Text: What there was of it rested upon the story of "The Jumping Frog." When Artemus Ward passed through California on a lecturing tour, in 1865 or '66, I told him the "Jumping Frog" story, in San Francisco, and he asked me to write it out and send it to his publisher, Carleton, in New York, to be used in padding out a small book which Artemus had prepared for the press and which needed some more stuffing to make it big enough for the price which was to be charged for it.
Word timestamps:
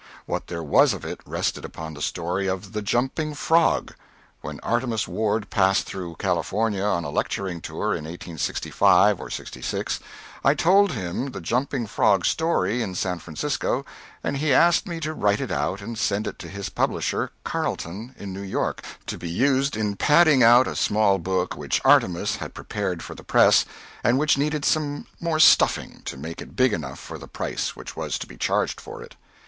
What 0.25 0.47
there 0.47 0.63
was 0.63 0.93
of 0.93 1.05
it 1.05 1.19
rested 1.27 1.63
upon 1.63 1.93
the 1.93 2.01
story 2.01 2.47
of 2.47 2.71
"The 2.73 2.81
Jumping 2.81 3.35
Frog." 3.35 3.93
When 4.41 4.59
Artemus 4.63 5.07
Ward 5.07 5.51
passed 5.51 5.85
through 5.85 6.15
California 6.17 6.81
on 6.81 7.03
a 7.03 7.11
lecturing 7.11 7.61
tour, 7.61 7.91
in 7.93 8.05
1865 8.05 9.19
or 9.21 9.29
'66, 9.29 9.99
I 10.43 10.55
told 10.55 10.93
him 10.93 11.27
the 11.33 11.39
"Jumping 11.39 11.85
Frog" 11.85 12.25
story, 12.25 12.81
in 12.81 12.95
San 12.95 13.19
Francisco, 13.19 13.85
and 14.23 14.37
he 14.37 14.51
asked 14.51 14.87
me 14.87 14.99
to 15.01 15.13
write 15.13 15.39
it 15.39 15.51
out 15.51 15.81
and 15.83 15.95
send 15.99 16.25
it 16.25 16.39
to 16.39 16.47
his 16.47 16.69
publisher, 16.69 17.29
Carleton, 17.43 18.15
in 18.17 18.33
New 18.33 18.41
York, 18.41 18.83
to 19.05 19.19
be 19.19 19.29
used 19.29 19.77
in 19.77 19.95
padding 19.95 20.41
out 20.41 20.65
a 20.65 20.75
small 20.75 21.19
book 21.19 21.55
which 21.55 21.79
Artemus 21.85 22.37
had 22.37 22.55
prepared 22.55 23.03
for 23.03 23.13
the 23.13 23.23
press 23.23 23.65
and 24.03 24.17
which 24.17 24.35
needed 24.35 24.65
some 24.65 25.05
more 25.19 25.39
stuffing 25.39 26.01
to 26.05 26.17
make 26.17 26.41
it 26.41 26.55
big 26.55 26.73
enough 26.73 26.97
for 26.97 27.19
the 27.19 27.27
price 27.27 27.75
which 27.75 27.95
was 27.95 28.17
to 28.17 28.25
be 28.25 28.35
charged 28.35 28.81
for 28.81 29.03
it. 29.03 29.13